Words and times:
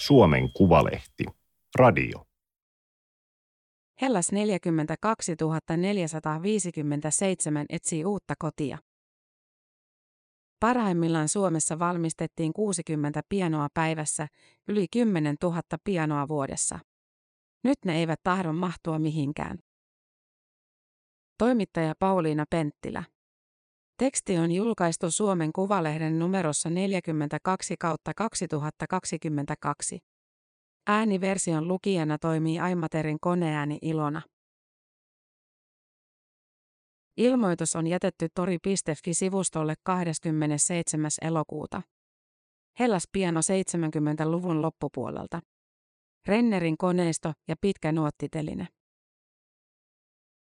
Suomen 0.00 0.52
Kuvalehti. 0.52 1.24
Radio. 1.74 2.26
Hellas 4.02 4.32
42 4.32 5.32
457 5.76 7.66
etsii 7.68 8.04
uutta 8.04 8.34
kotia. 8.38 8.78
Parhaimmillaan 10.60 11.28
Suomessa 11.28 11.78
valmistettiin 11.78 12.52
60 12.52 13.22
pianoa 13.28 13.68
päivässä, 13.74 14.28
yli 14.68 14.86
10 14.92 15.36
000 15.42 15.60
pianoa 15.84 16.28
vuodessa. 16.28 16.78
Nyt 17.64 17.78
ne 17.84 17.98
eivät 17.98 18.20
tahdo 18.22 18.52
mahtua 18.52 18.98
mihinkään. 18.98 19.58
Toimittaja 21.38 21.94
Pauliina 21.98 22.44
Penttilä. 22.50 23.04
Teksti 24.00 24.38
on 24.38 24.52
julkaistu 24.52 25.10
Suomen 25.10 25.52
Kuvalehden 25.52 26.18
numerossa 26.18 26.70
42 26.70 27.74
kautta 27.78 28.12
2022. 28.16 29.98
Ääniversion 30.86 31.68
lukijana 31.68 32.18
toimii 32.18 32.58
Aimaterin 32.58 33.20
koneääni 33.20 33.78
Ilona. 33.82 34.22
Ilmoitus 37.16 37.76
on 37.76 37.86
jätetty 37.86 38.28
tori.fi-sivustolle 38.34 39.74
27. 39.82 41.10
elokuuta. 41.22 41.82
Hellas 42.78 43.04
piano 43.12 43.40
70-luvun 43.40 44.62
loppupuolelta. 44.62 45.40
Rennerin 46.26 46.76
koneisto 46.78 47.32
ja 47.48 47.54
pitkä 47.60 47.92
nuottiteline. 47.92 48.68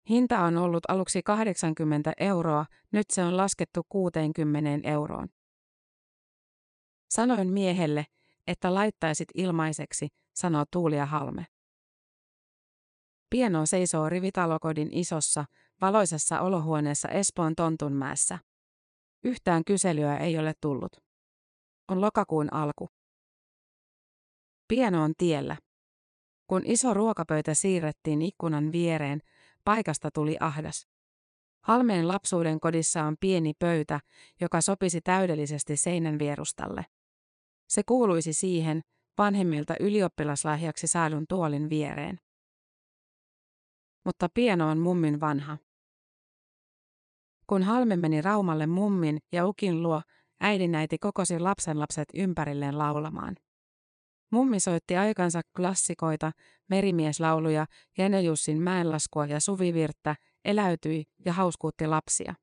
Hinta 0.09 0.41
on 0.41 0.56
ollut 0.56 0.84
aluksi 0.88 1.23
80 1.23 2.12
euroa, 2.16 2.66
nyt 2.92 3.11
se 3.11 3.24
on 3.24 3.37
laskettu 3.37 3.87
60 3.88 4.88
euroon. 4.88 5.28
Sanoin 7.11 7.48
miehelle, 7.48 8.06
että 8.47 8.75
laittaisit 8.75 9.28
ilmaiseksi, 9.34 10.08
sanoo 10.34 10.64
Tuulia 10.73 11.06
Halme. 11.06 11.47
Pieno 13.30 13.67
seisoo 13.67 14.08
rivitalokodin 14.08 14.89
isossa, 14.92 15.45
valoisessa 15.80 16.41
olohuoneessa 16.41 17.08
Espoon 17.08 17.56
Tontunmäessä. 17.56 18.39
Yhtään 19.25 19.64
kyselyä 19.64 20.17
ei 20.17 20.39
ole 20.39 20.53
tullut. 20.61 20.97
On 21.89 22.00
lokakuun 22.00 22.53
alku. 22.53 22.89
Pieno 24.69 25.03
on 25.03 25.12
tiellä. 25.19 25.56
Kun 26.47 26.62
iso 26.64 26.95
ruokapöytä 26.95 27.55
siirrettiin 27.55 28.23
ikkunan 28.23 28.73
viereen, 28.73 29.20
paikasta 29.64 30.10
tuli 30.10 30.36
ahdas. 30.41 30.86
Halmeen 31.64 32.08
lapsuuden 32.08 32.60
kodissa 32.60 33.05
on 33.05 33.16
pieni 33.20 33.52
pöytä, 33.58 34.00
joka 34.41 34.60
sopisi 34.60 35.00
täydellisesti 35.00 35.77
seinän 35.77 36.18
vierustalle. 36.18 36.86
Se 37.68 37.83
kuuluisi 37.83 38.33
siihen, 38.33 38.80
vanhemmilta 39.18 39.74
ylioppilaslahjaksi 39.80 40.86
saadun 40.86 41.24
tuolin 41.28 41.70
viereen. 41.70 42.20
Mutta 44.05 44.28
pieno 44.34 44.68
on 44.68 44.78
mummin 44.78 45.20
vanha. 45.20 45.58
Kun 47.46 47.62
Halme 47.62 47.96
meni 47.96 48.22
Raumalle 48.22 48.66
mummin 48.66 49.18
ja 49.33 49.46
ukin 49.46 49.83
luo, 49.83 50.02
äidinäiti 50.40 50.98
kokosi 50.98 51.38
lapsenlapset 51.38 52.08
ympärilleen 52.14 52.78
laulamaan. 52.78 53.36
Mummi 54.33 54.61
soitti 54.61 54.97
aikansa 54.97 55.41
klassikoita, 55.56 56.33
merimieslauluja, 56.69 57.66
Jene 57.98 58.20
Jussin 58.20 58.62
mäenlaskua 58.62 59.27
ja 59.27 59.41
suvivirttä, 59.41 60.16
eläytyi 60.44 61.05
ja 61.24 61.33
hauskuutti 61.33 61.86
lapsia. 61.86 62.34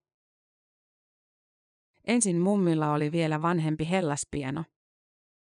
Ensin 2.07 2.37
mummilla 2.37 2.93
oli 2.93 3.11
vielä 3.11 3.41
vanhempi 3.41 3.89
hellaspieno. 3.89 4.63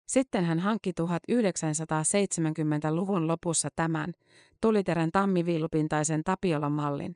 Sitten 0.08 0.46
hän 0.46 0.60
hankki 0.60 0.92
1970-luvun 1.02 3.28
lopussa 3.28 3.70
tämän, 3.76 4.14
tuliterän 4.62 5.12
tammiviilupintaisen 5.12 6.24
Tapiolan 6.24 6.72
mallin. 6.72 7.16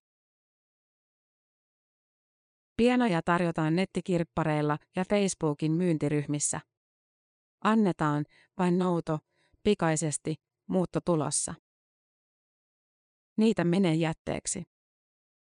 Pienoja 2.78 3.22
tarjotaan 3.22 3.76
nettikirppareilla 3.76 4.78
ja 4.96 5.04
Facebookin 5.10 5.72
myyntiryhmissä. 5.72 6.60
Annetaan, 7.64 8.26
vain 8.58 8.80
nouto, 8.80 9.20
pikaisesti, 9.64 10.36
muutto 10.68 11.00
tulossa. 11.06 11.54
Niitä 13.38 13.64
menee 13.64 13.96
jätteeksi. 13.96 14.64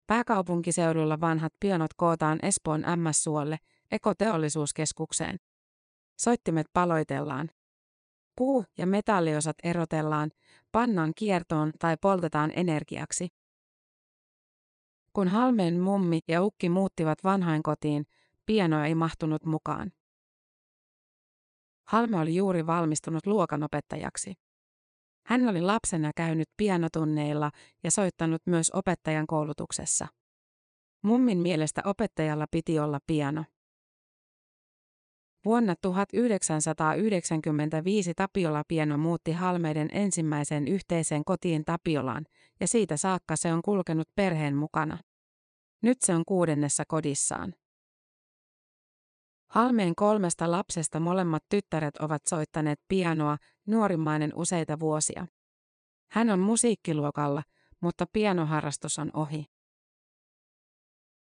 Pääkaupunkiseudulla 0.08 1.22
vanhat 1.22 1.54
pianot 1.60 1.94
kootaan 1.94 2.40
Espoon 2.42 2.82
MS-suolle, 2.82 3.58
ekoteollisuuskeskukseen. 3.92 5.38
Soittimet 6.20 6.68
paloitellaan. 6.74 7.50
Puu- 8.36 8.66
ja 8.78 8.88
metalliosat 8.88 9.58
erotellaan, 9.64 10.32
pannaan 10.72 11.12
kiertoon 11.16 11.72
tai 11.80 11.98
poltetaan 12.02 12.52
energiaksi. 12.56 13.28
Kun 15.14 15.28
Halmeen 15.28 15.80
mummi 15.80 16.20
ja 16.28 16.44
ukki 16.44 16.70
muuttivat 16.70 17.24
vanhainkotiin, 17.24 18.06
piano 18.46 18.84
ei 18.84 18.96
mahtunut 18.96 19.46
mukaan. 19.46 19.92
Halme 21.90 22.20
oli 22.20 22.36
juuri 22.36 22.68
valmistunut 22.68 23.26
luokanopettajaksi. 23.26 24.34
Hän 25.26 25.50
oli 25.50 25.62
lapsena 25.62 26.12
käynyt 26.16 26.50
pianotunneilla 26.58 27.52
ja 27.84 27.92
soittanut 27.92 28.42
myös 28.46 28.72
opettajan 28.74 29.28
koulutuksessa. 29.28 30.08
Mummin 31.04 31.38
mielestä 31.38 31.82
opettajalla 31.86 32.46
piti 32.52 32.80
olla 32.80 33.00
piano. 33.08 33.46
Vuonna 35.46 35.76
1995 35.82 38.14
Tapiola 38.14 38.64
Pieno 38.68 38.98
muutti 38.98 39.32
Halmeiden 39.32 39.90
ensimmäiseen 39.92 40.68
yhteiseen 40.68 41.26
kotiin 41.26 41.66
Tapiolaan, 41.66 42.26
ja 42.60 42.68
siitä 42.68 42.98
saakka 42.98 43.36
se 43.36 43.54
on 43.54 43.62
kulkenut 43.62 44.08
perheen 44.16 44.56
mukana. 44.56 44.98
Nyt 45.82 46.02
se 46.02 46.16
on 46.16 46.26
kuudennessa 46.26 46.84
kodissaan. 46.88 47.54
Halmeen 49.50 49.96
kolmesta 49.96 50.52
lapsesta 50.52 51.00
molemmat 51.00 51.44
tyttäret 51.50 51.98
ovat 51.98 52.22
soittaneet 52.30 52.80
pianoa, 52.88 53.38
nuorimmainen 53.68 54.32
useita 54.36 54.80
vuosia. 54.80 55.28
Hän 56.12 56.30
on 56.30 56.40
musiikkiluokalla, 56.40 57.44
mutta 57.82 58.06
pianoharrastus 58.14 59.00
on 59.00 59.12
ohi. 59.14 59.46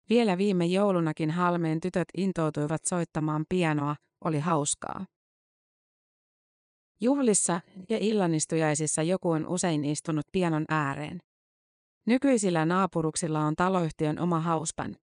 Vielä 0.09 0.37
viime 0.37 0.65
joulunakin 0.65 1.31
Halmeen 1.31 1.79
tytöt 1.81 2.07
intoutuivat 2.17 2.85
soittamaan 2.85 3.45
pianoa, 3.49 3.95
oli 4.25 4.39
hauskaa. 4.39 5.05
Juhlissa 7.01 7.61
ja 7.89 7.97
illanistujaisissa 8.01 9.03
joku 9.03 9.29
on 9.29 9.47
usein 9.47 9.85
istunut 9.85 10.25
pianon 10.31 10.65
ääreen. 10.69 11.19
Nykyisillä 12.05 12.65
naapuruksilla 12.65 13.39
on 13.39 13.55
taloyhtiön 13.55 14.19
oma 14.19 14.39
hauspan. 14.39 14.95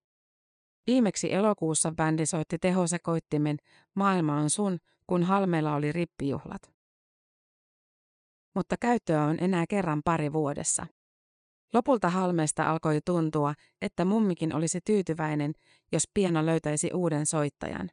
Viimeksi 0.87 1.33
elokuussa 1.33 1.93
bändi 1.93 2.27
soitti 2.27 2.59
tehosekoittimen 2.59 3.57
Maailma 3.95 4.37
on 4.37 4.51
sun, 4.51 4.79
kun 5.07 5.23
Halmeella 5.23 5.75
oli 5.75 5.93
rippijuhlat. 5.93 6.73
Mutta 8.55 8.77
käyttöä 8.81 9.25
on 9.25 9.37
enää 9.41 9.65
kerran 9.69 10.01
pari 10.05 10.33
vuodessa. 10.33 10.87
Lopulta 11.75 12.11
Halmeesta 12.11 12.71
alkoi 12.71 13.01
tuntua, 13.05 13.55
että 13.83 14.05
mummikin 14.05 14.55
olisi 14.55 14.81
tyytyväinen, 14.81 15.53
jos 15.93 16.03
piano 16.15 16.47
löytäisi 16.47 16.91
uuden 16.95 17.27
soittajan. 17.27 17.91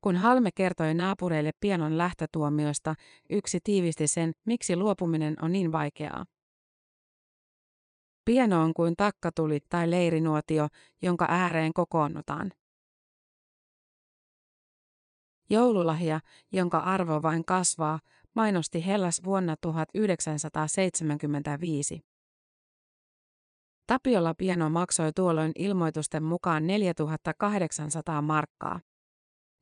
Kun 0.00 0.16
Halme 0.16 0.50
kertoi 0.54 0.94
naapureille 0.94 1.50
pianon 1.60 1.98
lähtötuomiosta, 1.98 2.94
yksi 3.30 3.58
tiivisti 3.64 4.06
sen, 4.06 4.32
miksi 4.46 4.76
luopuminen 4.76 5.36
on 5.42 5.52
niin 5.52 5.72
vaikeaa. 5.72 6.24
Pieno 8.24 8.62
on 8.62 8.74
kuin 8.74 8.96
takkatuli 8.96 9.60
tai 9.68 9.90
leirinuotio, 9.90 10.68
jonka 11.02 11.26
ääreen 11.28 11.72
kokoonnutaan. 11.72 12.52
Joululahja, 15.50 16.20
jonka 16.52 16.78
arvo 16.78 17.22
vain 17.22 17.44
kasvaa, 17.44 18.00
mainosti 18.34 18.86
Hellas 18.86 19.24
vuonna 19.24 19.56
1975. 19.60 22.00
Tapiola 23.86 24.34
pieno 24.34 24.70
maksoi 24.70 25.12
tuolloin 25.12 25.52
ilmoitusten 25.58 26.22
mukaan 26.22 26.66
4800 26.66 28.22
markkaa. 28.22 28.80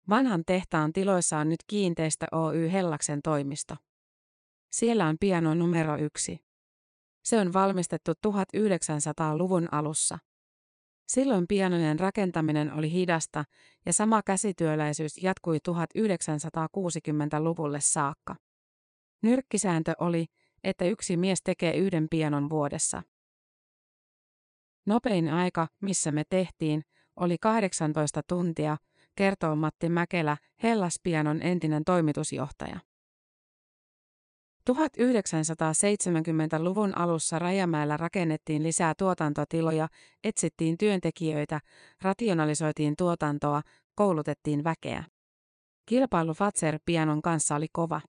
Vanhan 0.08 0.43
tehtaan 0.46 0.93
tiloissa 0.93 1.38
on 1.38 1.49
nyt 1.49 1.61
kiinteistö 1.67 2.26
Oy 2.32 2.73
Hellaksen 2.73 3.23
toimisto. 3.23 3.76
Siellä 4.76 5.06
on 5.06 5.17
piano 5.20 5.55
numero 5.55 5.96
yksi. 5.96 6.38
Se 7.25 7.38
on 7.38 7.52
valmistettu 7.52 8.12
1900-luvun 8.12 9.69
alussa. 9.73 10.19
Silloin 11.08 11.46
pianojen 11.46 12.00
rakentaminen 12.00 12.73
oli 12.73 12.93
hidasta 12.93 13.44
ja 13.87 13.93
sama 13.93 14.23
käsityöläisyys 14.23 15.23
jatkui 15.23 15.58
1960-luvulle 15.69 17.81
saakka. 17.81 18.37
Nyrkkisääntö 19.23 19.93
oli, 19.99 20.26
että 20.64 20.84
yksi 20.84 21.17
mies 21.17 21.43
tekee 21.43 21.76
yhden 21.76 22.06
pianon 22.11 22.50
vuodessa. 22.50 23.02
Nopein 24.87 25.28
aika, 25.28 25.69
missä 25.82 26.12
me 26.12 26.23
tehtiin, 26.31 26.82
oli 27.20 27.38
18 27.38 28.20
tuntia, 28.28 28.76
kertoo 29.14 29.56
Matti 29.56 29.88
Mäkelä, 29.88 30.37
Hellas-pianon 30.62 31.43
entinen 31.43 31.84
toimitusjohtaja. 31.84 32.81
1970-luvun 34.70 36.98
alussa 36.98 37.38
Rajamäellä 37.38 37.96
rakennettiin 37.96 38.62
lisää 38.62 38.94
tuotantotiloja, 38.98 39.88
etsittiin 40.24 40.78
työntekijöitä, 40.78 41.60
rationalisoitiin 42.02 42.94
tuotantoa, 42.98 43.62
koulutettiin 43.94 44.64
väkeä. 44.64 45.04
Kilpailu 45.86 46.34
Fatser-pianon 46.34 47.22
kanssa 47.22 47.56
oli 47.56 47.66
kova. 47.72 48.00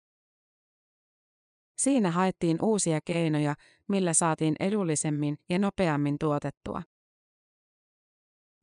Siinä 1.78 2.12
haettiin 2.12 2.58
uusia 2.62 3.00
keinoja, 3.06 3.56
millä 3.88 4.14
saatiin 4.14 4.56
edullisemmin 4.60 5.38
ja 5.50 5.60
nopeammin 5.60 6.16
tuotettua. 6.20 6.82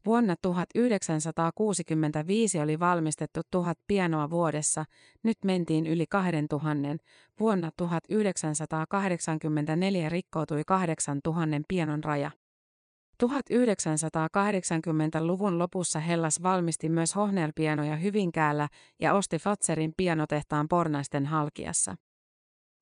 Vuonna 0.06 0.35
1965 0.43 2.61
oli 2.61 2.81
valmistettu 2.81 3.41
tuhat 3.51 3.79
pianoa 3.87 4.31
vuodessa, 4.31 4.85
nyt 5.23 5.39
mentiin 5.45 5.87
yli 5.87 6.06
2000. 6.06 6.69
Vuonna 7.41 7.71
1984 7.77 10.09
rikkoutui 10.09 10.62
8000 10.67 11.62
pianon 11.69 12.05
raja. 12.05 12.31
1980-luvun 13.23 15.59
lopussa 15.59 16.01
Hellas 16.01 16.43
valmisti 16.43 16.89
myös 16.89 17.17
Hohner-pianoja 17.17 17.97
Hyvinkäällä 17.97 18.69
ja 19.01 19.15
osti 19.15 19.39
Fatserin 19.39 19.93
pianotehtaan 19.97 20.69
Pornaisten 20.69 21.27
halkiassa. 21.27 21.95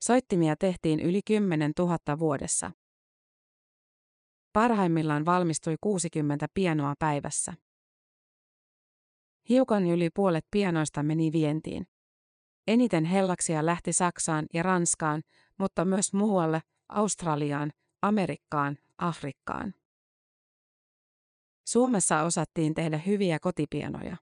Soittimia 0.03 0.57
tehtiin 0.57 1.01
yli 1.01 1.21
10 1.27 1.73
000 1.79 1.99
vuodessa. 2.19 2.71
Parhaimmillaan 4.52 5.25
valmistui 5.25 5.76
60 5.81 6.46
pianoa 6.54 6.94
päivässä. 6.99 7.54
Hiukan 9.49 9.87
yli 9.87 10.10
puolet 10.14 10.46
pianoista 10.50 11.02
meni 11.02 11.32
vientiin. 11.32 11.87
Eniten 12.66 13.04
hellaksia 13.04 13.66
lähti 13.66 13.93
Saksaan 13.93 14.46
ja 14.54 14.62
Ranskaan, 14.62 15.22
mutta 15.58 15.84
myös 15.84 16.12
muualle, 16.12 16.60
Australiaan, 16.88 17.72
Amerikkaan, 18.02 18.78
Afrikkaan. 18.99 19.75
Suomessa 21.66 22.22
osattiin 22.22 22.75
tehdä 22.75 22.99
hyviä 22.99 23.38
kotipianoja. 23.38 24.16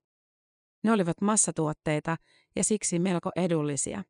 Ne 0.82 0.92
olivat 0.92 1.20
massatuotteita 1.20 2.16
ja 2.56 2.64
siksi 2.64 2.98
melko 2.98 3.30
edullisia. 3.36 4.04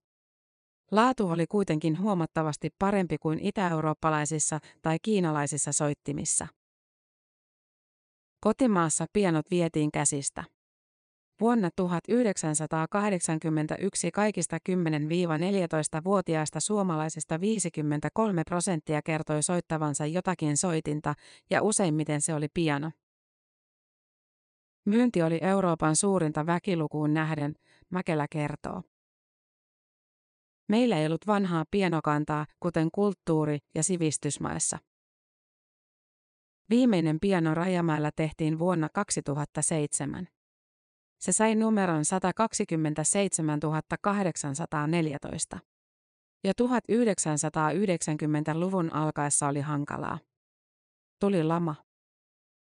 Laatu 0.91 1.29
oli 1.29 1.47
kuitenkin 1.47 2.01
huomattavasti 2.01 2.71
parempi 2.79 3.19
kuin 3.19 3.39
itä-eurooppalaisissa 3.39 4.59
tai 4.83 4.97
kiinalaisissa 5.03 5.73
soittimissa. 5.73 6.47
Kotimaassa 8.41 9.07
pianot 9.13 9.51
vietiin 9.51 9.93
käsistä. 9.93 10.45
Vuonna 11.41 11.71
1981 11.77 14.11
kaikista 14.11 14.59
10-14-vuotiaista 14.69 16.61
suomalaisista 16.61 17.41
53 17.41 18.45
prosenttia 18.45 19.03
kertoi 19.03 19.43
soittavansa 19.43 20.07
jotakin 20.07 20.57
soitinta 20.57 21.15
ja 21.51 21.63
useimmiten 21.63 22.21
se 22.21 22.35
oli 22.35 22.49
piano. 22.55 22.91
Myynti 24.85 25.23
oli 25.23 25.39
Euroopan 25.43 25.97
suurinta 25.97 26.47
väkilukuun 26.47 27.15
nähden, 27.15 27.55
Mäkelä 27.91 28.27
kertoo. 28.31 28.83
Meillä 30.71 30.99
ei 30.99 31.07
ollut 31.07 31.27
vanhaa 31.27 31.65
pianokantaa, 31.71 32.47
kuten 32.61 32.89
kulttuuri- 32.93 33.59
ja 33.75 33.83
sivistysmaissa. 33.83 34.79
Viimeinen 36.71 37.21
piano 37.21 37.55
Rajamäellä 37.55 38.11
tehtiin 38.17 38.59
vuonna 38.59 38.89
2007. 38.95 40.29
Se 41.21 41.33
sai 41.33 41.55
numeron 41.55 42.05
127 42.05 43.61
814. 44.03 45.59
Jo 46.45 46.53
1990-luvun 46.63 48.93
alkaessa 48.93 49.49
oli 49.49 49.61
hankalaa. 49.61 50.19
Tuli 51.21 51.45
lama. 51.45 51.75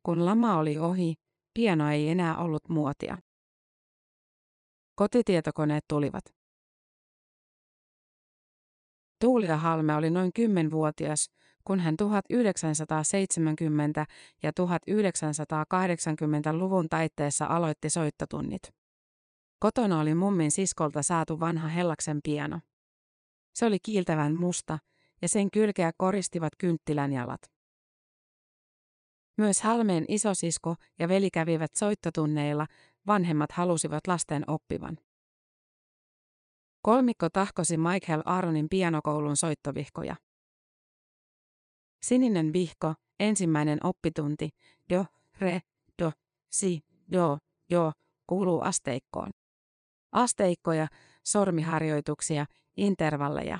Kun 0.02 0.24
lama 0.24 0.56
oli 0.56 0.78
ohi, 0.78 1.14
piano 1.54 1.90
ei 1.90 2.08
enää 2.08 2.38
ollut 2.38 2.68
muotia. 2.68 3.18
Kotitietokoneet 4.94 5.84
tulivat. 5.88 6.37
Tuulia 9.20 9.56
Halme 9.56 9.94
oli 9.94 10.10
noin 10.10 10.30
10-vuotias, 10.38 11.30
kun 11.64 11.80
hän 11.80 11.96
1970- 12.02 12.06
ja 14.42 14.50
1980-luvun 14.50 16.88
taitteessa 16.88 17.46
aloitti 17.46 17.90
soittotunnit. 17.90 18.62
Kotona 19.58 20.00
oli 20.00 20.14
mummin 20.14 20.50
siskolta 20.50 21.02
saatu 21.02 21.40
vanha 21.40 21.68
Hellaksen 21.68 22.20
piano. 22.24 22.60
Se 23.54 23.66
oli 23.66 23.78
kiiltävän 23.82 24.40
musta, 24.40 24.78
ja 25.22 25.28
sen 25.28 25.50
kylkeä 25.50 25.92
koristivat 25.96 26.52
kynttilän 26.58 27.12
jalat. 27.12 27.40
Myös 29.38 29.62
Halmeen 29.62 30.04
isosisko 30.08 30.74
ja 30.98 31.08
veli 31.08 31.30
kävivät 31.30 31.74
soittotunneilla, 31.74 32.66
vanhemmat 33.06 33.52
halusivat 33.52 34.06
lasten 34.06 34.44
oppivan. 34.46 34.98
Kolmikko 36.88 37.28
tahkosi 37.30 37.76
Michael 37.76 38.22
Aaronin 38.24 38.68
pianokoulun 38.68 39.36
soittovihkoja. 39.36 40.16
Sininen 42.02 42.52
vihko, 42.52 42.94
ensimmäinen 43.20 43.78
oppitunti, 43.84 44.48
do, 44.94 45.06
re, 45.40 45.60
do, 46.02 46.12
si, 46.50 46.80
do, 47.12 47.38
jo, 47.70 47.92
kuuluu 48.26 48.60
asteikkoon. 48.60 49.30
Asteikkoja, 50.12 50.86
sormiharjoituksia, 51.24 52.46
intervalleja. 52.76 53.58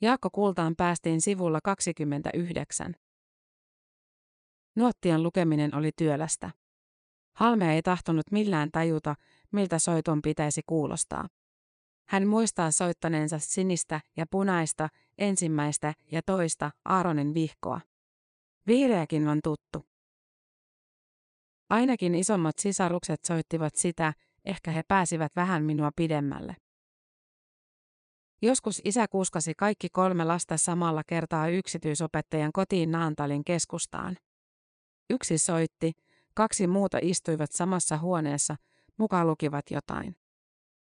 Jaakko 0.00 0.30
Kultaan 0.30 0.74
päästiin 0.76 1.20
sivulla 1.20 1.58
29. 1.64 2.94
Nuottien 4.76 5.22
lukeminen 5.22 5.74
oli 5.74 5.90
työlästä. 5.96 6.50
Halme 7.36 7.74
ei 7.74 7.82
tahtonut 7.82 8.30
millään 8.30 8.70
tajuta, 8.72 9.14
miltä 9.52 9.78
soiton 9.78 10.22
pitäisi 10.22 10.60
kuulostaa. 10.66 11.28
Hän 12.08 12.26
muistaa 12.26 12.70
soittaneensa 12.70 13.38
sinistä 13.38 14.00
ja 14.16 14.26
punaista, 14.30 14.88
ensimmäistä 15.18 15.94
ja 16.12 16.22
toista 16.26 16.70
Aaronin 16.84 17.34
vihkoa. 17.34 17.80
Vihreäkin 18.66 19.28
on 19.28 19.40
tuttu. 19.44 19.86
Ainakin 21.70 22.14
isommat 22.14 22.58
sisarukset 22.58 23.24
soittivat 23.24 23.74
sitä, 23.74 24.12
ehkä 24.44 24.70
he 24.70 24.82
pääsivät 24.88 25.36
vähän 25.36 25.64
minua 25.64 25.90
pidemmälle. 25.96 26.56
Joskus 28.42 28.82
isä 28.84 29.08
kuskasi 29.08 29.54
kaikki 29.54 29.88
kolme 29.88 30.24
lasta 30.24 30.56
samalla 30.56 31.02
kertaa 31.06 31.48
yksityisopettajan 31.48 32.52
kotiin 32.52 32.90
Naantalin 32.90 33.44
keskustaan. 33.44 34.16
Yksi 35.10 35.38
soitti, 35.38 35.92
kaksi 36.34 36.66
muuta 36.66 36.98
istuivat 37.02 37.52
samassa 37.52 37.98
huoneessa, 37.98 38.56
mukaan 38.96 39.26
lukivat 39.26 39.64
jotain. 39.70 40.16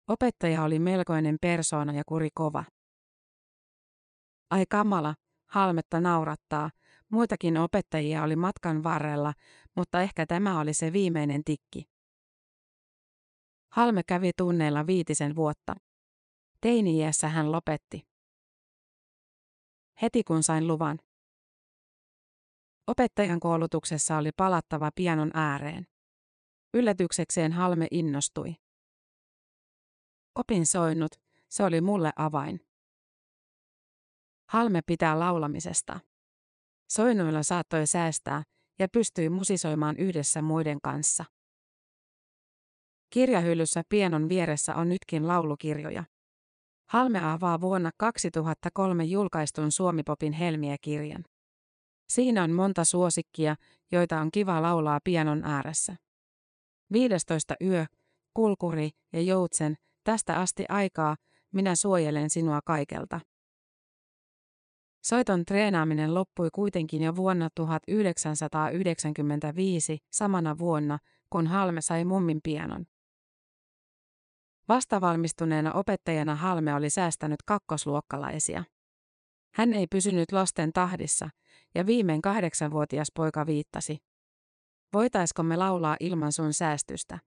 Opettaja 0.08 0.62
oli 0.62 0.78
melkoinen 0.78 1.36
persoona 1.40 1.92
ja 1.92 2.02
kuri 2.06 2.28
kova. 2.34 2.64
Ai 4.50 4.64
kamala, 4.68 5.14
halmetta 5.46 6.00
naurattaa, 6.00 6.70
muitakin 7.08 7.56
opettajia 7.56 8.22
oli 8.22 8.36
matkan 8.36 8.82
varrella, 8.82 9.34
mutta 9.76 10.02
ehkä 10.02 10.26
tämä 10.26 10.60
oli 10.60 10.74
se 10.74 10.92
viimeinen 10.92 11.44
tikki. 11.44 11.84
Halme 13.72 14.02
kävi 14.02 14.30
tunneilla 14.36 14.86
viitisen 14.86 15.36
vuotta. 15.36 15.74
Teini-iässä 16.60 17.28
hän 17.28 17.52
lopetti. 17.52 18.06
Heti 20.02 20.24
kun 20.24 20.42
sain 20.42 20.66
luvan. 20.66 20.98
Opettajan 22.86 23.40
koulutuksessa 23.40 24.16
oli 24.16 24.30
palattava 24.36 24.90
pianon 24.94 25.30
ääreen. 25.34 25.86
Yllätyksekseen 26.74 27.52
Halme 27.52 27.86
innostui. 27.90 28.63
Opin 30.34 30.66
soinnut, 30.66 31.12
se 31.48 31.64
oli 31.64 31.80
mulle 31.80 32.12
avain. 32.16 32.60
Halme 34.48 34.80
pitää 34.86 35.18
laulamisesta. 35.18 36.00
Soinnuilla 36.88 37.42
saattoi 37.42 37.86
säästää 37.86 38.42
ja 38.78 38.88
pystyi 38.88 39.28
musisoimaan 39.28 39.96
yhdessä 39.96 40.42
muiden 40.42 40.78
kanssa. 40.82 41.24
Kirjahyllyssä 43.10 43.82
pianon 43.88 44.28
vieressä 44.28 44.74
on 44.74 44.88
nytkin 44.88 45.28
laulukirjoja. 45.28 46.04
Halme 46.88 47.32
avaa 47.32 47.60
vuonna 47.60 47.90
2003 47.96 49.04
julkaistun 49.04 49.72
Suomipopin 49.72 50.32
Helmiä-kirjan. 50.32 51.24
Siinä 52.08 52.42
on 52.42 52.52
monta 52.52 52.84
suosikkia, 52.84 53.56
joita 53.92 54.20
on 54.20 54.30
kiva 54.30 54.62
laulaa 54.62 55.00
pianon 55.04 55.44
ääressä. 55.44 55.96
15 56.92 57.54
yö, 57.60 57.86
kulkuri 58.34 58.90
ja 59.12 59.20
joutsen, 59.20 59.76
tästä 60.04 60.40
asti 60.40 60.64
aikaa, 60.68 61.16
minä 61.52 61.76
suojelen 61.76 62.30
sinua 62.30 62.60
kaikelta. 62.64 63.20
Soiton 65.04 65.44
treenaaminen 65.44 66.14
loppui 66.14 66.48
kuitenkin 66.52 67.02
jo 67.02 67.16
vuonna 67.16 67.48
1995, 67.54 69.98
samana 70.12 70.58
vuonna, 70.58 70.98
kun 71.30 71.46
Halme 71.46 71.80
sai 71.80 72.04
mummin 72.04 72.40
pianon. 72.42 72.86
Vastavalmistuneena 74.68 75.72
opettajana 75.72 76.34
Halme 76.34 76.74
oli 76.74 76.90
säästänyt 76.90 77.42
kakkosluokkalaisia. 77.46 78.64
Hän 79.54 79.72
ei 79.72 79.86
pysynyt 79.86 80.32
lasten 80.32 80.72
tahdissa, 80.72 81.30
ja 81.74 81.86
viimein 81.86 82.22
kahdeksanvuotias 82.22 83.08
poika 83.14 83.46
viittasi. 83.46 83.98
Voitaisko 84.92 85.42
me 85.42 85.56
laulaa 85.56 85.96
ilman 86.00 86.32
sun 86.32 86.52
säästystä? 86.52 87.18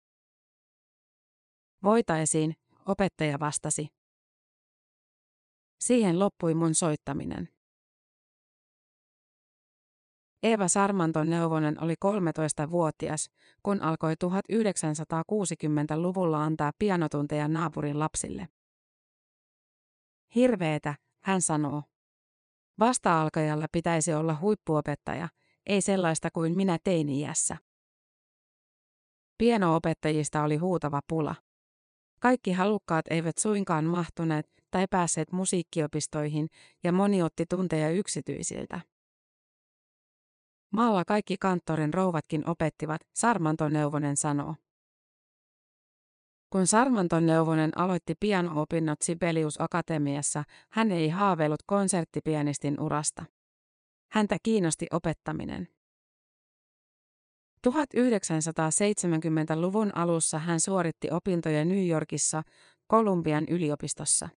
Voitaisiin, 1.84 2.56
opettaja 2.88 3.40
vastasi. 3.40 3.88
Siihen 5.80 6.20
loppui 6.20 6.54
mun 6.54 6.76
soittaminen. 6.76 7.50
Eeva 10.44 10.68
Sarmanton 10.68 11.30
Neuvonen 11.30 11.84
oli 11.84 11.96
13-vuotias, 12.06 13.30
kun 13.64 13.82
alkoi 13.82 14.14
1960-luvulla 14.14 16.44
antaa 16.44 16.72
pianotunteja 16.80 17.48
naapurin 17.48 18.00
lapsille. 18.00 18.48
Hirveetä, 20.36 20.96
hän 21.24 21.42
sanoo. 21.42 21.84
Vasta-alkajalla 22.80 23.66
pitäisi 23.72 24.14
olla 24.14 24.38
huippuopettaja, 24.42 25.30
ei 25.66 25.82
sellaista 25.82 26.32
kuin 26.32 26.56
minä 26.56 26.78
teini-iässä. 26.84 27.58
Pianoopettajista 29.38 30.44
oli 30.44 30.58
huutava 30.58 31.02
pula. 31.08 31.36
Kaikki 32.20 32.52
halukkaat 32.52 33.06
eivät 33.10 33.38
suinkaan 33.38 33.86
mahtuneet 33.86 34.50
tai 34.72 34.88
päässeet 34.90 35.32
musiikkiopistoihin 35.32 36.48
ja 36.84 36.92
moni 36.92 37.24
otti 37.24 37.46
tunteja 37.50 37.90
yksityisiltä. 37.90 38.82
Maalla 40.72 41.06
kaikki 41.06 41.36
kanttorin 41.40 41.94
rouvatkin 41.94 42.50
opettivat, 42.50 43.02
Sarmanton 43.14 43.74
Neuvonen 43.74 44.18
sanoo. 44.18 44.56
Kun 46.50 46.68
Sarmanton 46.68 47.26
Neuvonen 47.26 47.78
aloitti 47.78 48.16
piano-opinnot 48.20 49.02
Sibelius 49.02 49.62
Akatemiassa, 49.62 50.44
hän 50.72 50.92
ei 50.92 51.10
haaveillut 51.10 51.64
konserttipianistin 51.66 52.80
urasta. 52.80 53.26
Häntä 54.12 54.38
kiinnosti 54.44 54.88
opettaminen. 54.92 55.68
1970-luvun 57.68 59.92
alussa 59.96 60.40
hän 60.40 60.60
suoritti 60.60 61.08
opintoja 61.12 61.66
New 61.66 61.88
Yorkissa, 61.88 62.44
Kolumbian 62.88 63.46
yliopistossa. 63.50 64.30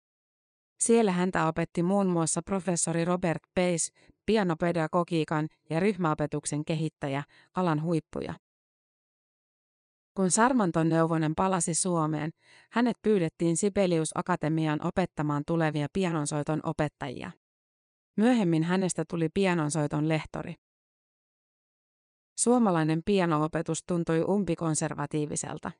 Siellä 0.79 1.11
häntä 1.11 1.47
opetti 1.47 1.83
muun 1.83 2.07
muassa 2.07 2.41
professori 2.41 3.05
Robert 3.05 3.41
Pace, 3.55 3.91
pianopedagogiikan 4.25 5.47
ja 5.69 5.79
ryhmäopetuksen 5.79 6.65
kehittäjä, 6.65 7.23
alan 7.55 7.83
huippuja. 7.83 8.33
Kun 10.15 10.31
Sarmanton 10.31 10.89
Neuvonen 10.89 11.35
palasi 11.35 11.73
Suomeen, 11.73 12.31
hänet 12.71 12.97
pyydettiin 13.01 13.57
Sibelius 13.57 14.09
Akatemiaan 14.15 14.87
opettamaan 14.87 15.43
tulevia 15.47 15.87
pianonsoiton 15.93 16.59
opettajia. 16.63 17.31
Myöhemmin 18.17 18.63
hänestä 18.63 19.03
tuli 19.09 19.29
pianonsoiton 19.33 20.09
lehtori. 20.09 20.55
Suomalainen 22.39 23.01
pianoopetus 23.05 23.83
tuntui 23.87 24.21
umpikonservatiiviselta. 24.21 25.71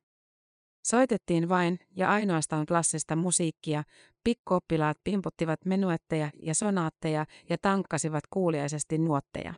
Soitettiin 0.87 1.49
vain 1.49 1.79
ja 1.95 2.09
ainoastaan 2.09 2.65
klassista 2.65 3.15
musiikkia, 3.15 3.83
pikkuoppilaat 4.23 4.97
pimputtivat 5.03 5.65
menuetteja 5.65 6.29
ja 6.43 6.55
sonaatteja 6.55 7.25
ja 7.49 7.57
tankkasivat 7.61 8.23
kuuliaisesti 8.29 8.97
nuotteja. 8.97 9.53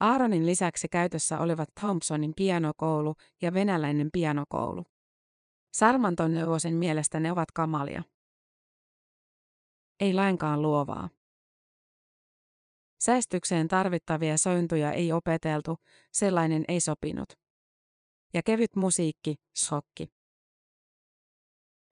Aaronin 0.00 0.46
lisäksi 0.46 0.88
käytössä 0.88 1.38
olivat 1.38 1.68
Thompsonin 1.80 2.32
pianokoulu 2.36 3.14
ja 3.42 3.54
venäläinen 3.54 4.08
pianokoulu. 4.12 4.84
Sarmanton 5.72 6.34
neuvosen 6.34 6.74
mielestä 6.74 7.20
ne 7.20 7.32
ovat 7.32 7.52
kamalia. 7.54 8.02
Ei 10.00 10.14
lainkaan 10.14 10.62
luovaa. 10.62 11.08
Säästykseen 13.02 13.68
tarvittavia 13.68 14.38
sointuja 14.38 14.92
ei 14.92 15.12
opeteltu, 15.12 15.76
sellainen 16.12 16.64
ei 16.68 16.80
sopinut 16.80 17.32
ja 18.34 18.42
kevyt 18.42 18.76
musiikki, 18.76 19.34
shokki. 19.58 20.08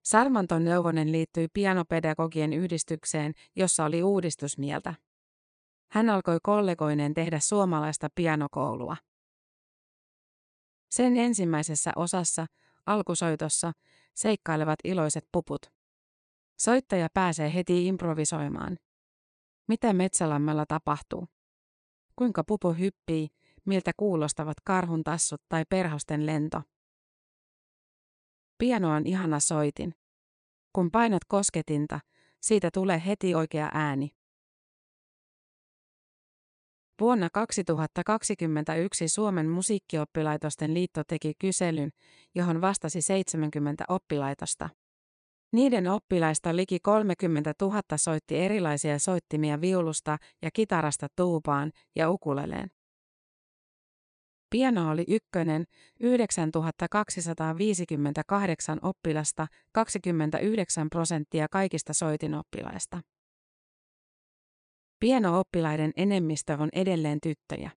Sarmanton 0.04 0.64
Neuvonen 0.64 1.12
liittyi 1.12 1.48
pianopedagogien 1.52 2.52
yhdistykseen, 2.52 3.34
jossa 3.56 3.84
oli 3.84 4.02
uudistusmieltä. 4.02 4.94
Hän 5.92 6.10
alkoi 6.10 6.38
kollegoineen 6.42 7.14
tehdä 7.14 7.40
suomalaista 7.40 8.08
pianokoulua. 8.14 8.96
Sen 10.90 11.16
ensimmäisessä 11.16 11.92
osassa, 11.96 12.46
alkusoitossa, 12.86 13.72
seikkailevat 14.14 14.78
iloiset 14.84 15.24
puput. 15.32 15.62
Soittaja 16.58 17.08
pääsee 17.14 17.54
heti 17.54 17.86
improvisoimaan. 17.86 18.76
Mitä 19.70 19.92
metsälammella 19.92 20.66
tapahtuu? 20.66 21.28
Kuinka 22.16 22.44
pupu 22.44 22.72
hyppii, 22.72 23.28
miltä 23.66 23.92
kuulostavat 23.96 24.56
karhun 24.64 25.04
tassut 25.04 25.42
tai 25.48 25.64
perhosten 25.68 26.26
lento. 26.26 26.62
Piano 28.58 28.90
on 28.90 29.06
ihana 29.06 29.40
soitin. 29.40 29.94
Kun 30.72 30.90
painat 30.90 31.24
kosketinta, 31.28 32.00
siitä 32.40 32.70
tulee 32.74 33.02
heti 33.06 33.34
oikea 33.34 33.70
ääni. 33.74 34.10
Vuonna 37.00 37.28
2021 37.32 39.08
Suomen 39.08 39.48
musiikkioppilaitosten 39.48 40.74
liitto 40.74 41.04
teki 41.04 41.32
kyselyn, 41.38 41.90
johon 42.34 42.60
vastasi 42.60 43.02
70 43.02 43.84
oppilaitosta. 43.88 44.68
Niiden 45.52 45.88
oppilaista 45.88 46.56
liki 46.56 46.78
30 46.82 47.54
000 47.62 47.82
soitti 47.96 48.36
erilaisia 48.36 48.98
soittimia 48.98 49.60
viulusta 49.60 50.18
ja 50.42 50.50
kitarasta 50.50 51.06
tuupaan 51.16 51.72
ja 51.96 52.10
ukuleleen. 52.10 52.70
Piano 54.50 54.90
oli 54.90 55.04
ykkönen, 55.08 55.64
9258 56.00 58.78
oppilasta, 58.82 59.46
29 59.72 60.90
prosenttia 60.90 61.46
kaikista 61.50 61.92
soitinoppilaista. 61.92 63.00
Piano-oppilaiden 65.00 65.92
enemmistö 65.96 66.56
on 66.60 66.68
edelleen 66.72 67.18
tyttöjä. 67.20 67.70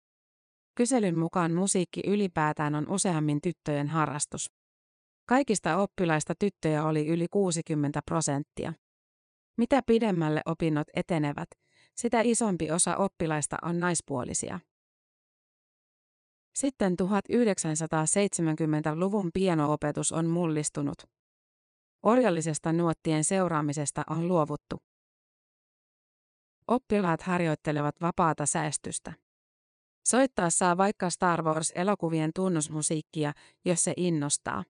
Kyselyn 0.74 1.18
mukaan 1.18 1.52
musiikki 1.52 2.00
ylipäätään 2.06 2.74
on 2.74 2.90
useammin 2.90 3.40
tyttöjen 3.40 3.88
harrastus. 3.88 4.59
Kaikista 5.30 5.76
oppilaista 5.76 6.34
tyttöjä 6.38 6.84
oli 6.84 7.06
yli 7.06 7.26
60 7.30 8.00
prosenttia. 8.06 8.72
Mitä 9.58 9.82
pidemmälle 9.86 10.40
opinnot 10.46 10.88
etenevät, 10.94 11.48
sitä 11.96 12.20
isompi 12.20 12.70
osa 12.70 12.96
oppilaista 12.96 13.56
on 13.62 13.80
naispuolisia. 13.80 14.60
Sitten 16.54 16.96
1970-luvun 17.02 19.30
pianoopetus 19.34 20.12
on 20.12 20.26
mullistunut. 20.26 21.02
Orjallisesta 22.02 22.72
nuottien 22.72 23.24
seuraamisesta 23.24 24.02
on 24.10 24.28
luovuttu. 24.28 24.76
Oppilaat 26.68 27.22
harjoittelevat 27.22 28.00
vapaata 28.00 28.46
säästystä. 28.46 29.12
Soittaa 30.08 30.50
saa 30.50 30.76
vaikka 30.76 31.10
Star 31.10 31.42
Wars-elokuvien 31.42 32.30
tunnusmusiikkia, 32.34 33.32
jos 33.64 33.84
se 33.84 33.94
innostaa. 33.96 34.64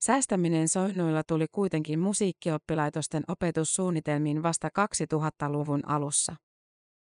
Säästäminen 0.00 0.68
soinnuilla 0.68 1.22
tuli 1.24 1.46
kuitenkin 1.52 1.98
musiikkioppilaitosten 1.98 3.22
opetussuunnitelmiin 3.28 4.42
vasta 4.42 4.68
2000-luvun 4.68 5.88
alussa. 5.88 6.36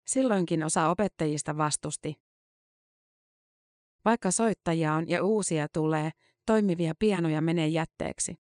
Silloinkin 0.06 0.64
osa 0.64 0.88
opettajista 0.88 1.56
vastusti. 1.56 2.14
Vaikka 4.04 4.30
soittajia 4.30 4.94
on 4.94 5.08
ja 5.08 5.24
uusia 5.24 5.66
tulee, 5.72 6.10
toimivia 6.46 6.94
pianoja 6.98 7.40
menee 7.40 7.68
jätteeksi. 7.68 8.34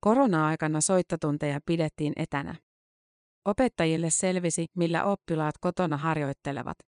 Korona-aikana 0.00 0.80
soittotunteja 0.80 1.60
pidettiin 1.66 2.12
etänä. 2.16 2.54
Opettajille 3.44 4.10
selvisi, 4.10 4.66
millä 4.76 5.04
oppilaat 5.04 5.54
kotona 5.60 5.96
harjoittelevat. 5.96 6.89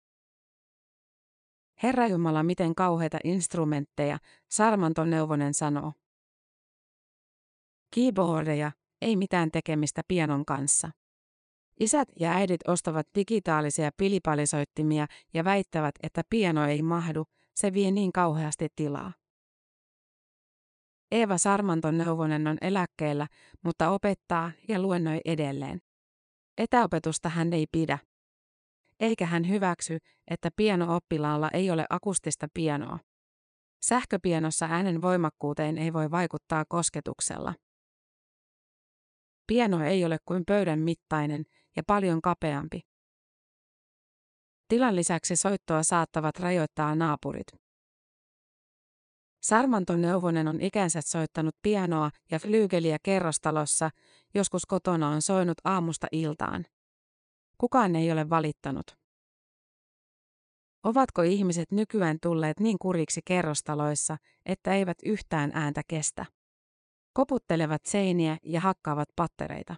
Herra 1.84 2.08
Jumala, 2.08 2.44
miten 2.44 2.76
kauheita 2.76 3.18
instrumentteja, 3.24 4.18
Sarmanton 4.50 5.10
Neuvonen 5.10 5.54
sanoo. 5.54 5.94
Keyboardeja, 7.96 8.72
ei 9.02 9.16
mitään 9.16 9.52
tekemistä 9.52 10.02
pianon 10.08 10.46
kanssa. 10.46 10.92
Isät 11.80 12.10
ja 12.20 12.32
äidit 12.32 12.68
ostavat 12.68 13.08
digitaalisia 13.16 13.92
pilipalisoittimia 13.98 15.08
ja 15.34 15.44
väittävät, 15.44 15.96
että 16.04 16.22
piano 16.30 16.66
ei 16.66 16.82
mahdu, 16.82 17.26
se 17.56 17.74
vie 17.74 17.92
niin 17.92 18.12
kauheasti 18.12 18.68
tilaa. 18.76 19.14
Eeva 21.12 21.38
Sarmanton 21.38 21.98
Neuvonen 21.98 22.48
on 22.48 22.58
eläkkeellä, 22.62 23.28
mutta 23.64 23.90
opettaa 23.90 24.52
ja 24.68 24.82
luennoi 24.82 25.22
edelleen. 25.26 25.82
Etäopetusta 26.58 27.30
hän 27.30 27.54
ei 27.54 27.66
pidä. 27.72 27.98
Eikä 29.00 29.26
hän 29.26 29.50
hyväksy, 29.50 29.98
että 30.28 30.50
piano-oppilaalla 30.56 31.50
ei 31.54 31.72
ole 31.72 31.86
akustista 31.90 32.48
pianoa. 32.54 33.00
Sähköpianossa 33.82 34.66
äänen 34.66 35.02
voimakkuuteen 35.02 35.78
ei 35.78 35.94
voi 35.94 36.12
vaikuttaa 36.12 36.66
kosketuksella. 36.70 37.54
Piano 39.48 39.86
ei 39.86 40.06
ole 40.06 40.18
kuin 40.26 40.44
pöydän 40.48 40.80
mittainen 40.80 41.46
ja 41.76 41.84
paljon 41.88 42.22
kapeampi. 42.22 42.82
Tilan 44.68 44.96
lisäksi 44.96 45.36
soittoa 45.36 45.84
saattavat 45.84 46.40
rajoittaa 46.40 46.96
naapurit. 46.96 47.48
Sarmanton 49.42 50.02
Neuvonen 50.02 50.48
on 50.48 50.62
ikänsä 50.62 51.02
soittanut 51.02 51.56
pianoa 51.62 52.10
ja 52.32 52.40
flyygeliä 52.40 52.98
kerrostalossa, 53.04 53.90
joskus 54.34 54.66
kotona 54.66 55.10
on 55.10 55.22
soinut 55.22 55.58
aamusta 55.64 56.08
iltaan. 56.12 56.66
Kukaan 57.62 57.96
ei 57.96 58.12
ole 58.12 58.30
valittanut. 58.30 58.98
Ovatko 60.84 61.22
ihmiset 61.22 61.72
nykyään 61.72 62.18
tulleet 62.22 62.60
niin 62.60 62.78
kuriksi 62.82 63.22
kerrostaloissa, 63.26 64.18
että 64.46 64.74
eivät 64.74 64.98
yhtään 65.06 65.52
ääntä 65.54 65.82
kestä? 65.88 66.26
Koputtelevat 67.14 67.86
seiniä 67.86 68.38
ja 68.44 68.62
hakkaavat 68.62 69.10
pattereita. 69.16 69.76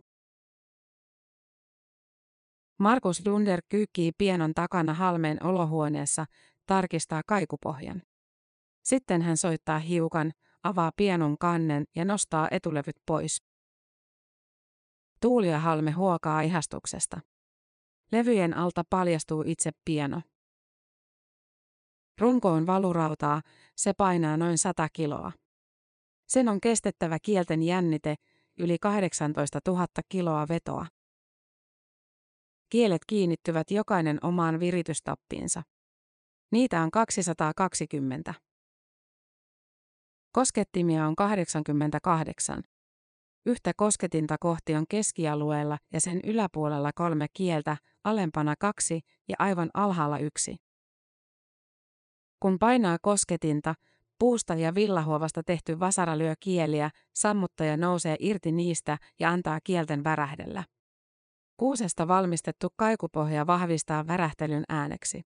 Markus 2.79 3.25
Dunder 3.25 3.61
kyykkii 3.69 4.11
pienon 4.17 4.53
takana 4.53 4.93
Halmeen 4.93 5.45
olohuoneessa, 5.45 6.25
tarkistaa 6.65 7.21
kaikupohjan. 7.27 8.01
Sitten 8.83 9.21
hän 9.21 9.37
soittaa 9.37 9.79
hiukan, 9.79 10.31
avaa 10.63 10.91
pienon 10.95 11.37
kannen 11.37 11.85
ja 11.95 12.05
nostaa 12.05 12.47
etulevyt 12.51 12.95
pois. 13.05 13.43
Tuulia 15.21 15.59
Halme 15.59 15.91
huokaa 15.91 16.41
ihastuksesta. 16.41 17.21
Levyjen 18.11 18.57
alta 18.57 18.83
paljastuu 18.89 19.43
itse 19.47 19.71
piano. 19.85 20.21
Runko 22.21 22.49
on 22.49 22.67
valurautaa, 22.67 23.41
se 23.75 23.93
painaa 23.93 24.37
noin 24.37 24.57
100 24.57 24.89
kiloa. 24.93 25.31
Sen 26.27 26.49
on 26.49 26.61
kestettävä 26.61 27.17
kielten 27.21 27.63
jännite, 27.63 28.15
yli 28.59 28.77
18 28.79 29.59
000 29.67 29.87
kiloa 30.09 30.47
vetoa. 30.49 30.85
Kielet 32.69 33.01
kiinnittyvät 33.07 33.71
jokainen 33.71 34.19
omaan 34.21 34.59
viritystappiinsa. 34.59 35.63
Niitä 36.51 36.81
on 36.81 36.91
220. 36.91 38.33
Koskettimia 40.31 41.07
on 41.07 41.15
88. 41.15 42.63
Yhtä 43.45 43.71
kosketinta 43.77 44.35
kohti 44.39 44.75
on 44.75 44.85
keskialueella 44.89 45.77
ja 45.93 46.01
sen 46.01 46.19
yläpuolella 46.23 46.91
kolme 46.95 47.25
kieltä, 47.33 47.77
alempana 48.03 48.55
kaksi 48.59 49.01
ja 49.27 49.35
aivan 49.39 49.69
alhaalla 49.73 50.17
yksi. 50.17 50.55
Kun 52.39 52.59
painaa 52.59 52.97
kosketinta, 53.01 53.75
puusta 54.19 54.55
ja 54.55 54.75
villahuovasta 54.75 55.43
tehty 55.43 55.79
vasara 55.79 56.17
lyö 56.17 56.33
kieliä, 56.39 56.89
sammuttaja 57.13 57.77
nousee 57.77 58.15
irti 58.19 58.51
niistä 58.51 58.97
ja 59.19 59.29
antaa 59.29 59.59
kielten 59.63 60.03
värähdellä. 60.03 60.63
Kuusesta 61.57 62.07
valmistettu 62.07 62.67
kaikupohja 62.75 63.47
vahvistaa 63.47 64.07
värähtelyn 64.07 64.63
ääneksi. 64.69 65.21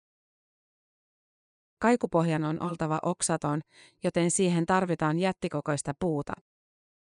Kaikupohjan 1.80 2.44
on 2.44 2.64
oltava 2.64 3.00
oksaton, 3.02 3.62
joten 4.04 4.32
siihen 4.32 4.66
tarvitaan 4.66 5.20
jättikokoista 5.20 5.94
puuta. 6.00 6.34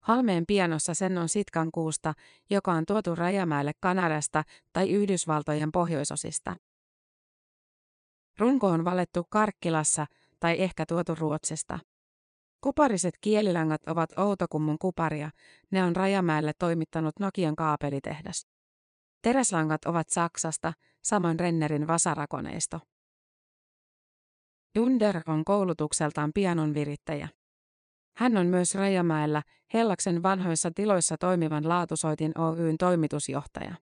Halmeen 0.01 0.43
pianossa 0.47 0.93
sen 0.93 1.17
on 1.17 1.29
sitkan 1.29 1.71
kuusta, 1.71 2.13
joka 2.49 2.71
on 2.71 2.85
tuotu 2.85 3.15
Rajamäelle 3.15 3.71
Kanadasta 3.79 4.43
tai 4.73 4.89
Yhdysvaltojen 4.89 5.71
pohjoisosista. 5.71 6.55
Runko 8.37 8.67
on 8.67 8.85
valettu 8.85 9.23
Karkkilassa 9.29 10.05
tai 10.39 10.61
ehkä 10.61 10.85
tuotu 10.85 11.15
Ruotsista. 11.15 11.79
Kupariset 12.61 13.13
kielilangat 13.21 13.81
ovat 13.87 14.17
Outokummun 14.17 14.77
kuparia, 14.79 15.29
ne 15.71 15.83
on 15.83 15.95
Rajamäelle 15.95 16.51
toimittanut 16.59 17.19
Nokian 17.19 17.55
kaapelitehdas. 17.55 18.47
Teräslangat 19.21 19.85
ovat 19.85 20.09
Saksasta, 20.09 20.73
samoin 21.03 21.39
Rennerin 21.39 21.87
vasarakoneisto. 21.87 22.79
Dunder 24.79 25.21
on 25.27 25.45
koulutukseltaan 25.45 26.31
pianonvirittäjä. 26.33 27.29
Hän 28.19 28.37
on 28.37 28.47
myös 28.47 28.75
Rajamäellä 28.75 29.43
Hellaksen 29.73 30.23
vanhoissa 30.23 30.71
tiloissa 30.75 31.17
toimivan 31.17 31.69
Laatusoitin 31.69 32.31
Oyn 32.37 32.77
toimitusjohtaja. 32.77 33.75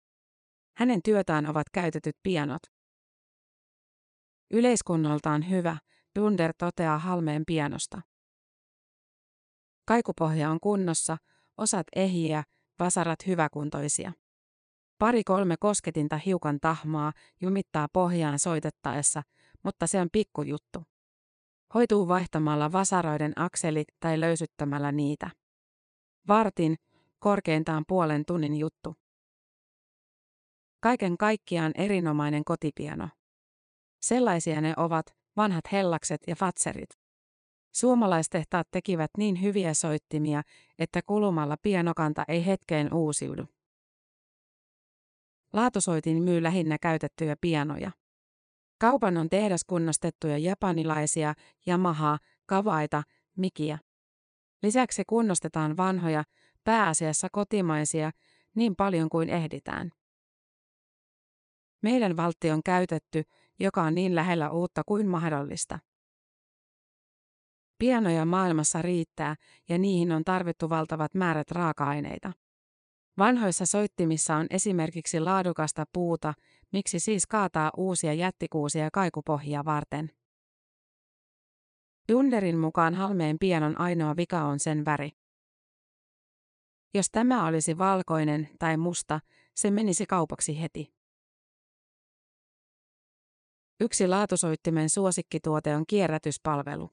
Hänen 0.76 1.00
työtään 1.02 1.50
ovat 1.50 1.66
käytetyt 1.72 2.16
pianot. 2.22 2.62
Yleiskunnoltaan 4.50 5.50
hyvä, 5.50 5.76
Dunder 6.18 6.52
toteaa 6.58 6.98
Halmeen 6.98 7.42
pianosta. 7.46 8.02
Kaikupohja 9.86 10.50
on 10.50 10.60
kunnossa, 10.60 11.16
osat 11.58 11.86
ehiä, 11.96 12.44
vasarat 12.78 13.26
hyväkuntoisia. 13.26 14.12
Pari-kolme 14.98 15.56
kosketinta 15.60 16.16
hiukan 16.16 16.58
tahmaa 16.60 17.12
jumittaa 17.40 17.88
pohjaan 17.92 18.38
soitettaessa, 18.38 19.22
mutta 19.62 19.86
se 19.86 20.00
on 20.00 20.08
pikkujuttu. 20.12 20.95
Hoituu 21.74 22.08
vaihtamalla 22.08 22.72
vasaroiden 22.72 23.32
akselit 23.36 23.88
tai 24.00 24.20
löysyttämällä 24.20 24.92
niitä. 24.92 25.30
Vartin, 26.28 26.76
korkeintaan 27.18 27.84
puolen 27.88 28.24
tunnin 28.26 28.56
juttu. 28.56 28.96
Kaiken 30.80 31.16
kaikkiaan 31.16 31.72
erinomainen 31.74 32.44
kotipiano. 32.44 33.08
Sellaisia 34.00 34.60
ne 34.60 34.74
ovat, 34.76 35.16
vanhat 35.36 35.64
hellakset 35.72 36.20
ja 36.26 36.36
fatserit. 36.36 36.88
Suomalaistehtaat 37.72 38.68
tekivät 38.70 39.10
niin 39.18 39.42
hyviä 39.42 39.74
soittimia, 39.74 40.42
että 40.78 41.00
kulumalla 41.06 41.56
pianokanta 41.62 42.24
ei 42.28 42.46
hetkeen 42.46 42.94
uusiudu. 42.94 43.46
Laatusoitin 45.52 46.22
myy 46.22 46.42
lähinnä 46.42 46.76
käytettyjä 46.80 47.36
pianoja. 47.40 47.90
Kaupan 48.78 49.16
on 49.16 49.28
tehdaskunnostettuja 49.28 50.38
japanilaisia, 50.38 51.34
Yamaha, 51.68 52.18
Kavaita, 52.46 53.02
Mikiä. 53.36 53.78
Lisäksi 54.62 55.02
kunnostetaan 55.06 55.76
vanhoja, 55.76 56.24
pääasiassa 56.64 57.28
kotimaisia, 57.32 58.10
niin 58.54 58.76
paljon 58.76 59.08
kuin 59.08 59.28
ehditään. 59.28 59.90
Meidän 61.82 62.16
valtti 62.16 62.50
on 62.50 62.62
käytetty, 62.64 63.22
joka 63.60 63.82
on 63.82 63.94
niin 63.94 64.14
lähellä 64.14 64.50
uutta 64.50 64.82
kuin 64.86 65.08
mahdollista. 65.08 65.78
Pianoja 67.78 68.24
maailmassa 68.24 68.82
riittää 68.82 69.34
ja 69.68 69.78
niihin 69.78 70.12
on 70.12 70.24
tarvittu 70.24 70.70
valtavat 70.70 71.14
määrät 71.14 71.50
raaka-aineita. 71.50 72.32
Vanhoissa 73.18 73.66
soittimissa 73.66 74.36
on 74.36 74.46
esimerkiksi 74.50 75.20
laadukasta 75.20 75.84
puuta, 75.92 76.34
miksi 76.72 77.00
siis 77.00 77.26
kaataa 77.26 77.70
uusia 77.76 78.12
jättikuusia 78.12 78.90
kaikupohjia 78.92 79.64
varten. 79.64 80.10
Dunderin 82.12 82.58
mukaan 82.58 82.94
Halmeen 82.94 83.38
pianon 83.38 83.80
ainoa 83.80 84.16
vika 84.16 84.44
on 84.44 84.60
sen 84.60 84.84
väri. 84.84 85.10
Jos 86.94 87.10
tämä 87.10 87.46
olisi 87.46 87.78
valkoinen 87.78 88.48
tai 88.58 88.76
musta, 88.76 89.20
se 89.54 89.70
menisi 89.70 90.06
kaupaksi 90.06 90.60
heti. 90.60 90.94
Yksi 93.80 94.08
laatusoittimen 94.08 94.90
suosikkituote 94.90 95.76
on 95.76 95.84
kierrätyspalvelu. 95.86 96.90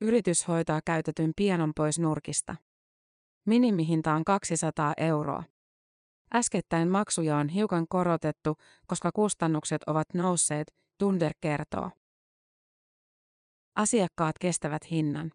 Yritys 0.00 0.48
hoitaa 0.48 0.80
käytetyn 0.84 1.32
pianon 1.36 1.72
pois 1.76 1.98
nurkista. 1.98 2.56
Minimihinta 3.48 4.14
on 4.14 4.24
200 4.24 4.94
euroa. 4.96 5.42
Äskettäin 6.34 6.88
maksuja 6.88 7.36
on 7.36 7.48
hiukan 7.48 7.86
korotettu, 7.88 8.56
koska 8.86 9.12
kustannukset 9.12 9.82
ovat 9.86 10.14
nousseet, 10.14 10.74
Dunder 11.00 11.32
kertoo. 11.40 11.90
Asiakkaat 13.76 14.38
kestävät 14.38 14.90
hinnan. 14.90 15.32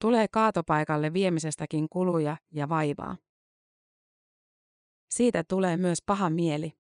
Tulee 0.00 0.26
kaatopaikalle 0.28 1.12
viemisestäkin 1.12 1.88
kuluja 1.88 2.36
ja 2.50 2.68
vaivaa. 2.68 3.16
Siitä 5.10 5.44
tulee 5.48 5.76
myös 5.76 5.98
paha 6.06 6.30
mieli. 6.30 6.72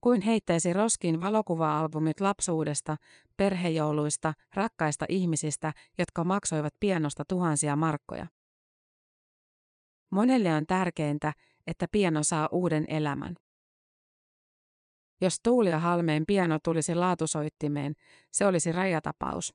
Kuin 0.00 0.22
heittäisi 0.22 0.72
roskiin 0.72 1.20
valokuva-albumit 1.20 2.20
lapsuudesta, 2.20 2.96
perhejouluista, 3.36 4.34
rakkaista 4.54 5.06
ihmisistä, 5.08 5.72
jotka 5.98 6.24
maksoivat 6.24 6.74
pianosta 6.80 7.24
tuhansia 7.28 7.76
markkoja. 7.76 8.26
Monelle 10.10 10.54
on 10.54 10.66
tärkeintä, 10.66 11.32
että 11.66 11.86
piano 11.92 12.22
saa 12.22 12.48
uuden 12.52 12.84
elämän. 12.88 13.36
Jos 15.20 15.40
Tuulia 15.42 15.78
Halmeen 15.78 16.26
piano 16.26 16.58
tulisi 16.64 16.94
laatusoittimeen, 16.94 17.94
se 18.30 18.46
olisi 18.46 18.72
rajatapaus. 18.72 19.54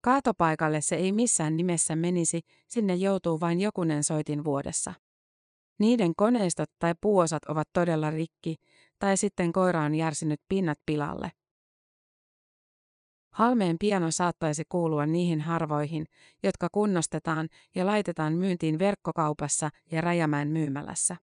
Kaatopaikalle 0.00 0.80
se 0.80 0.96
ei 0.96 1.12
missään 1.12 1.56
nimessä 1.56 1.96
menisi, 1.96 2.40
sinne 2.68 2.94
joutuu 2.94 3.40
vain 3.40 3.60
jokunen 3.60 4.04
soitin 4.04 4.44
vuodessa. 4.44 4.94
Niiden 5.78 6.12
koneistot 6.16 6.70
tai 6.78 6.94
puuosat 7.00 7.44
ovat 7.44 7.68
todella 7.72 8.10
rikki, 8.10 8.56
tai 8.98 9.16
sitten 9.16 9.52
koira 9.52 9.82
on 9.82 9.94
järsinyt 9.94 10.40
pinnat 10.48 10.78
pilalle. 10.86 11.32
Halmeen 13.36 13.76
piano 13.80 14.10
saattaisi 14.10 14.62
kuulua 14.68 15.06
niihin 15.06 15.40
harvoihin, 15.40 16.06
jotka 16.42 16.68
kunnostetaan 16.72 17.48
ja 17.74 17.86
laitetaan 17.86 18.32
myyntiin 18.32 18.78
verkkokaupassa 18.78 19.70
ja 19.92 20.00
Rajamäen 20.00 20.48
myymälässä. 20.48 21.16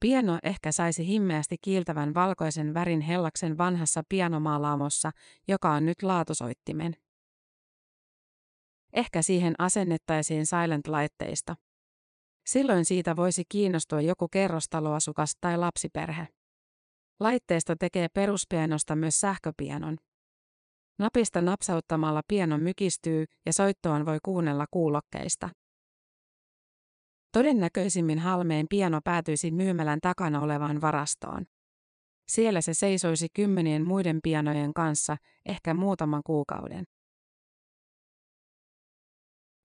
Piano 0.00 0.38
ehkä 0.42 0.72
saisi 0.72 1.06
himmeästi 1.06 1.56
kiiltävän 1.60 2.14
valkoisen 2.14 2.74
värin 2.74 3.00
hellaksen 3.00 3.58
vanhassa 3.58 4.02
pianomaalaamossa, 4.08 5.10
joka 5.48 5.72
on 5.72 5.86
nyt 5.86 6.02
laatusoittimen. 6.02 6.96
Ehkä 8.92 9.22
siihen 9.22 9.54
asennettaisiin 9.58 10.46
silent-laitteista. 10.46 11.56
Silloin 12.46 12.84
siitä 12.84 13.16
voisi 13.16 13.42
kiinnostua 13.48 14.00
joku 14.00 14.28
kerrostaloasukas 14.28 15.36
tai 15.40 15.58
lapsiperhe. 15.58 16.28
Laitteisto 17.20 17.74
tekee 17.76 18.08
peruspianosta 18.08 18.96
myös 18.96 19.20
sähköpianon. 19.20 19.96
Napista 20.98 21.42
napsauttamalla 21.42 22.22
piano 22.28 22.58
mykistyy 22.58 23.24
ja 23.46 23.52
soittoon 23.52 24.06
voi 24.06 24.18
kuunnella 24.22 24.66
kuulokkeista. 24.70 25.48
Todennäköisimmin 27.32 28.18
Halmeen 28.18 28.66
piano 28.70 29.00
päätyisi 29.04 29.50
myymälän 29.50 29.98
takana 30.02 30.40
olevaan 30.40 30.80
varastoon. 30.80 31.44
Siellä 32.28 32.60
se 32.60 32.74
seisoisi 32.74 33.26
kymmenien 33.34 33.86
muiden 33.86 34.20
pianojen 34.22 34.74
kanssa, 34.74 35.16
ehkä 35.46 35.74
muutaman 35.74 36.22
kuukauden. 36.26 36.84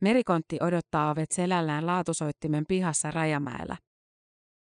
Merikontti 0.02 0.58
odottaa 0.62 1.12
ovet 1.12 1.32
selällään 1.32 1.86
laatusoittimen 1.86 2.66
pihassa 2.68 3.12
Rajamäellä. 3.12 3.78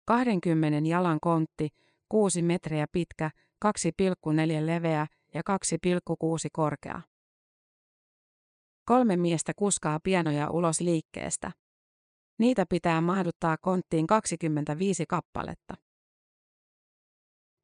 20 0.06 0.88
jalan 0.88 1.18
kontti, 1.20 1.68
6 2.08 2.42
metriä 2.42 2.86
pitkä, 2.92 3.30
2,4 3.64 4.66
leveä 4.66 5.06
ja 5.34 5.42
2,6 5.50 6.16
korkea. 6.52 7.00
Kolme 8.84 9.16
miestä 9.16 9.52
kuskaa 9.56 10.00
pianoja 10.02 10.50
ulos 10.50 10.80
liikkeestä. 10.80 11.52
Niitä 12.38 12.66
pitää 12.66 13.00
mahduttaa 13.00 13.56
konttiin 13.56 14.06
25 14.06 15.06
kappaletta. 15.08 15.74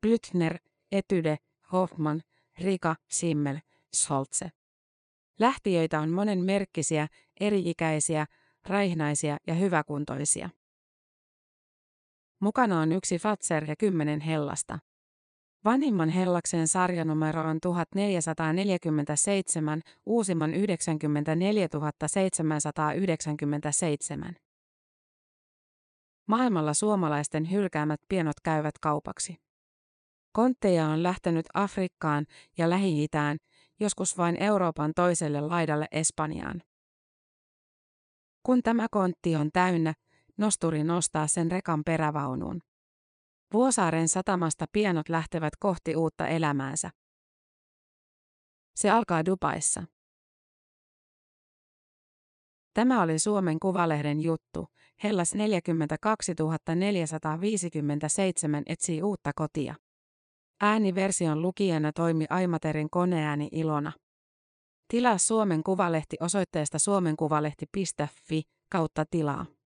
Blüthner, 0.07 0.59
Etyde, 0.93 1.37
Hoffman, 1.73 2.23
Rika, 2.59 2.97
Simmel, 3.11 3.59
Scholze. 3.97 4.51
Lähtiöitä 5.41 6.01
on 6.01 6.11
monen 6.11 6.39
merkkisiä, 6.39 7.09
eri-ikäisiä, 7.41 8.27
raihnaisia 8.67 9.37
ja 9.47 9.55
hyväkuntoisia. 9.55 10.51
Mukana 12.41 12.81
on 12.81 12.93
yksi 12.93 13.19
Fatser 13.19 13.65
ja 13.65 13.77
kymmenen 13.77 14.21
hellasta. 14.21 14.79
Vanhimman 15.65 16.09
hellaksen 16.09 16.69
sarjanumero 16.69 17.41
on 17.41 17.61
1447, 17.61 19.83
uusimman 20.07 20.55
94 20.55 21.69
797. 22.07 24.37
Maailmalla 26.29 26.75
suomalaisten 26.75 27.51
hylkäämät 27.51 28.01
pienot 28.09 28.41
käyvät 28.41 28.79
kaupaksi. 28.79 29.37
Kontteja 30.33 30.87
on 30.87 31.03
lähtenyt 31.03 31.47
Afrikkaan 31.55 32.27
ja 32.59 32.71
Lähi-Itään, 32.71 33.39
joskus 33.81 34.19
vain 34.19 34.43
Euroopan 34.43 34.93
toiselle 34.97 35.41
laidalle 35.41 35.87
Espanjaan. 35.91 36.63
Kun 38.43 38.63
tämä 38.63 38.87
kontti 38.91 39.37
on 39.37 39.51
täynnä, 39.53 39.95
nosturi 40.37 40.85
nostaa 40.85 41.27
sen 41.27 41.51
rekan 41.51 41.85
perävaunuun. 41.85 42.61
Vuosaaren 43.55 44.09
satamasta 44.09 44.65
pienot 44.73 45.09
lähtevät 45.09 45.57
kohti 45.57 45.97
uutta 45.97 46.29
elämäänsä. 46.29 46.91
Se 48.77 48.91
alkaa 48.91 49.25
Dubaissa. 49.25 49.85
Tämä 52.75 53.03
oli 53.03 53.19
Suomen 53.19 53.61
Kuvalehden 53.61 54.21
juttu. 54.21 54.67
Hellas 55.03 55.35
42 55.35 56.33
457 56.75 58.63
etsii 58.67 59.03
uutta 59.03 59.33
kotia. 59.37 59.75
Ääniversion 60.61 61.43
lukijana 61.43 61.93
toimi 61.93 62.27
Aimaterin 62.31 62.91
koneääni 62.91 63.49
Ilona. 63.53 63.93
Tilaa 64.89 65.19
Suomen 65.19 65.63
Kuvalehti 65.63 66.17
osoitteesta 66.21 66.79
suomenkuvalehti.fi 66.79 68.43
kautta 68.71 69.05
tilaa. 69.11 69.47